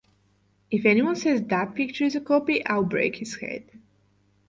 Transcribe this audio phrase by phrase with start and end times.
[0.71, 3.69] If anyone says that picture is a copy I'll break his head!